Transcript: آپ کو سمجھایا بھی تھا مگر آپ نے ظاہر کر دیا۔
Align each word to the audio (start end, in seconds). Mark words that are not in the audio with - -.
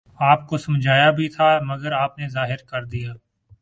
آپ 0.19 0.47
کو 0.47 0.57
سمجھایا 0.57 1.11
بھی 1.11 1.29
تھا 1.29 1.59
مگر 1.63 1.91
آپ 1.91 2.19
نے 2.19 2.27
ظاہر 2.29 2.63
کر 2.67 2.85
دیا۔ 2.85 3.13